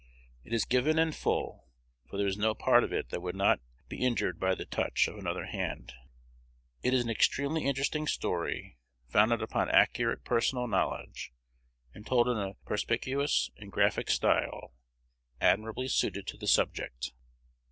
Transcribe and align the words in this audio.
It 0.43 0.51
is 0.51 0.65
given 0.65 0.97
in 0.97 1.11
full; 1.11 1.67
for 2.09 2.17
there 2.17 2.25
is 2.25 2.35
no 2.35 2.55
part 2.55 2.83
of 2.83 2.91
it 2.91 3.09
that 3.09 3.21
would 3.21 3.35
not 3.35 3.59
be 3.87 4.03
injured 4.03 4.39
by 4.39 4.55
the 4.55 4.65
touch 4.65 5.07
of 5.07 5.15
another 5.15 5.45
hand. 5.45 5.93
It 6.81 6.91
is 6.91 7.03
an 7.03 7.09
extremely 7.11 7.65
interesting 7.65 8.07
story, 8.07 8.79
founded 9.09 9.43
upon 9.43 9.69
accurate 9.69 10.23
personal 10.23 10.67
knowledge, 10.67 11.33
and 11.93 12.03
told 12.03 12.27
in 12.27 12.37
a 12.39 12.55
perspicuous 12.65 13.51
and 13.57 13.71
graphic 13.71 14.09
style, 14.09 14.73
admirably 15.39 15.87
suited 15.87 16.25
to 16.25 16.37
the 16.37 16.47
subject. 16.47 17.11